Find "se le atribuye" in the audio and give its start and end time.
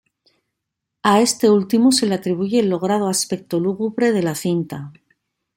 1.91-2.59